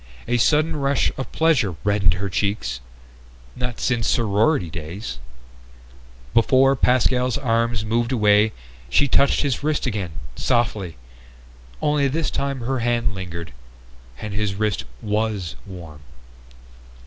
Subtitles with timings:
[0.27, 2.79] A sudden rush of pleasure reddened her cheeks.
[3.55, 5.19] Not since sorority days...
[6.33, 8.51] Before Pascal's arms moved away
[8.89, 10.97] she touched his wrist again, softly,
[11.83, 13.53] only this time her hand lingered.
[14.19, 15.99] And his wrist was warm!